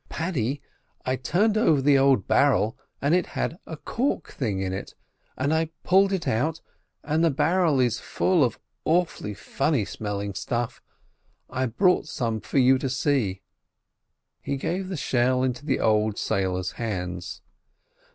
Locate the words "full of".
7.99-8.57